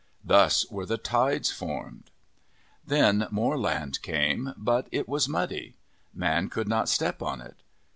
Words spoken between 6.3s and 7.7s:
could not step on it.